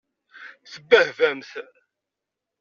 Tebbehbamt? 0.71 1.51